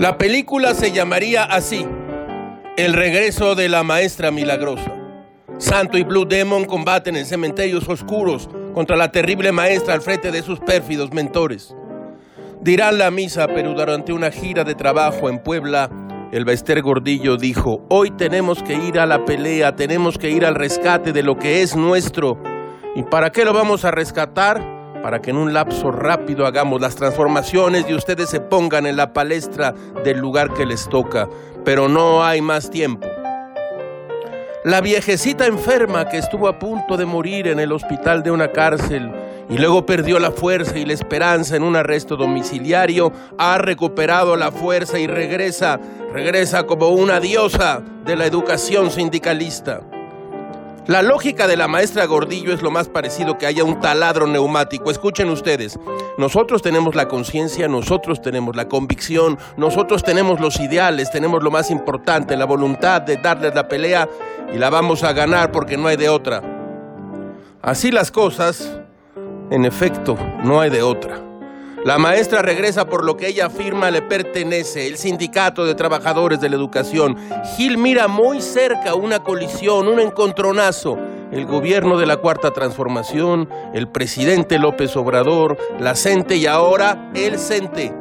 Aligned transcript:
La 0.00 0.16
película 0.16 0.72
se 0.72 0.92
llamaría 0.92 1.44
así, 1.44 1.86
El 2.78 2.94
regreso 2.94 3.54
de 3.54 3.68
la 3.68 3.82
maestra 3.82 4.30
milagrosa. 4.30 4.90
Santo 5.58 5.98
y 5.98 6.04
Blue 6.04 6.24
Demon 6.24 6.64
combaten 6.64 7.16
en 7.16 7.26
cementerios 7.26 7.86
oscuros 7.86 8.48
contra 8.72 8.96
la 8.96 9.12
terrible 9.12 9.52
maestra 9.52 9.92
al 9.92 10.00
frente 10.00 10.32
de 10.32 10.40
sus 10.40 10.58
pérfidos 10.58 11.12
mentores. 11.12 11.76
Dirán 12.62 12.96
la 12.96 13.10
misa, 13.10 13.46
pero 13.48 13.74
durante 13.74 14.14
una 14.14 14.30
gira 14.30 14.64
de 14.64 14.74
trabajo 14.74 15.28
en 15.28 15.38
Puebla, 15.38 15.90
el 16.32 16.46
Bester 16.46 16.80
Gordillo 16.80 17.36
dijo, 17.36 17.84
hoy 17.90 18.10
tenemos 18.10 18.62
que 18.62 18.76
ir 18.76 18.98
a 18.98 19.04
la 19.04 19.26
pelea, 19.26 19.76
tenemos 19.76 20.16
que 20.16 20.30
ir 20.30 20.46
al 20.46 20.54
rescate 20.54 21.12
de 21.12 21.22
lo 21.22 21.36
que 21.38 21.60
es 21.60 21.76
nuestro. 21.76 22.42
¿Y 22.96 23.02
para 23.02 23.32
qué 23.32 23.44
lo 23.44 23.52
vamos 23.52 23.84
a 23.84 23.90
rescatar? 23.90 24.79
Para 25.02 25.20
que 25.20 25.30
en 25.30 25.36
un 25.36 25.52
lapso 25.52 25.90
rápido 25.90 26.46
hagamos 26.46 26.80
las 26.80 26.96
transformaciones 26.96 27.84
y 27.88 27.94
ustedes 27.94 28.30
se 28.30 28.40
pongan 28.40 28.86
en 28.86 28.96
la 28.96 29.12
palestra 29.12 29.74
del 30.04 30.18
lugar 30.18 30.52
que 30.54 30.66
les 30.66 30.88
toca, 30.88 31.28
pero 31.64 31.88
no 31.88 32.24
hay 32.24 32.40
más 32.40 32.70
tiempo. 32.70 33.06
La 34.64 34.82
viejecita 34.82 35.46
enferma 35.46 36.08
que 36.08 36.18
estuvo 36.18 36.46
a 36.46 36.58
punto 36.58 36.98
de 36.98 37.06
morir 37.06 37.48
en 37.48 37.60
el 37.60 37.72
hospital 37.72 38.22
de 38.22 38.30
una 38.30 38.52
cárcel 38.52 39.10
y 39.48 39.58
luego 39.58 39.84
perdió 39.84 40.18
la 40.18 40.30
fuerza 40.30 40.78
y 40.78 40.84
la 40.84 40.92
esperanza 40.92 41.56
en 41.56 41.64
un 41.64 41.74
arresto 41.74 42.16
domiciliario, 42.16 43.12
ha 43.36 43.58
recuperado 43.58 44.36
la 44.36 44.52
fuerza 44.52 44.98
y 44.98 45.08
regresa, 45.08 45.80
regresa 46.12 46.66
como 46.66 46.90
una 46.90 47.18
diosa 47.18 47.82
de 48.04 48.16
la 48.16 48.26
educación 48.26 48.90
sindicalista. 48.90 49.80
La 50.86 51.02
lógica 51.02 51.46
de 51.46 51.56
la 51.56 51.68
maestra 51.68 52.06
Gordillo 52.06 52.52
es 52.52 52.62
lo 52.62 52.70
más 52.70 52.88
parecido 52.88 53.38
que 53.38 53.46
haya 53.46 53.64
un 53.64 53.80
taladro 53.80 54.26
neumático. 54.26 54.90
Escuchen 54.90 55.28
ustedes, 55.28 55.78
nosotros 56.16 56.62
tenemos 56.62 56.94
la 56.94 57.06
conciencia, 57.06 57.68
nosotros 57.68 58.22
tenemos 58.22 58.56
la 58.56 58.66
convicción, 58.66 59.38
nosotros 59.56 60.02
tenemos 60.02 60.40
los 60.40 60.58
ideales, 60.58 61.10
tenemos 61.10 61.42
lo 61.42 61.50
más 61.50 61.70
importante, 61.70 62.36
la 62.36 62.46
voluntad 62.46 63.02
de 63.02 63.18
darles 63.18 63.54
la 63.54 63.68
pelea 63.68 64.08
y 64.52 64.58
la 64.58 64.70
vamos 64.70 65.04
a 65.04 65.12
ganar 65.12 65.52
porque 65.52 65.76
no 65.76 65.86
hay 65.86 65.96
de 65.96 66.08
otra. 66.08 66.42
Así 67.62 67.90
las 67.90 68.10
cosas, 68.10 68.80
en 69.50 69.66
efecto, 69.66 70.16
no 70.42 70.60
hay 70.60 70.70
de 70.70 70.82
otra. 70.82 71.29
La 71.82 71.96
maestra 71.96 72.42
regresa 72.42 72.84
por 72.84 73.06
lo 73.06 73.16
que 73.16 73.28
ella 73.28 73.46
afirma 73.46 73.90
le 73.90 74.02
pertenece, 74.02 74.86
el 74.86 74.98
sindicato 74.98 75.64
de 75.64 75.74
trabajadores 75.74 76.38
de 76.38 76.50
la 76.50 76.56
educación. 76.56 77.16
Gil 77.56 77.78
mira 77.78 78.06
muy 78.06 78.42
cerca 78.42 78.94
una 78.94 79.20
colisión, 79.20 79.88
un 79.88 79.98
encontronazo. 79.98 80.98
El 81.32 81.46
gobierno 81.46 81.96
de 81.96 82.04
la 82.04 82.18
Cuarta 82.18 82.50
Transformación, 82.50 83.48
el 83.72 83.88
presidente 83.88 84.58
López 84.58 84.94
Obrador, 84.94 85.56
la 85.78 85.94
CENTE 85.94 86.36
y 86.36 86.46
ahora 86.46 87.10
el 87.14 87.38
CENTE. 87.38 87.94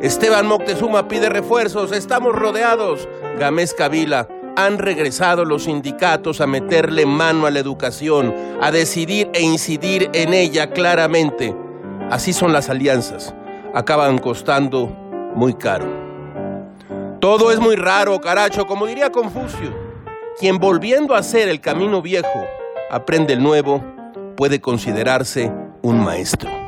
Esteban 0.00 0.46
Moctezuma 0.46 1.06
pide 1.06 1.28
refuerzos, 1.28 1.92
estamos 1.92 2.34
rodeados. 2.34 3.06
Gamés 3.38 3.74
Kabila, 3.74 4.28
han 4.56 4.78
regresado 4.78 5.44
los 5.44 5.64
sindicatos 5.64 6.40
a 6.40 6.46
meterle 6.46 7.04
mano 7.04 7.44
a 7.44 7.50
la 7.50 7.58
educación, 7.58 8.34
a 8.62 8.70
decidir 8.70 9.28
e 9.34 9.42
incidir 9.42 10.08
en 10.14 10.32
ella 10.32 10.70
claramente. 10.70 11.63
Así 12.14 12.32
son 12.32 12.52
las 12.52 12.70
alianzas. 12.70 13.34
Acaban 13.74 14.18
costando 14.18 14.86
muy 15.34 15.52
caro. 15.52 15.84
Todo 17.18 17.50
es 17.50 17.58
muy 17.58 17.74
raro, 17.74 18.20
caracho, 18.20 18.68
como 18.68 18.86
diría 18.86 19.10
Confucio. 19.10 19.74
Quien 20.38 20.58
volviendo 20.58 21.16
a 21.16 21.18
hacer 21.18 21.48
el 21.48 21.60
camino 21.60 22.02
viejo 22.02 22.46
aprende 22.88 23.32
el 23.32 23.42
nuevo, 23.42 23.82
puede 24.36 24.60
considerarse 24.60 25.50
un 25.82 26.04
maestro. 26.04 26.63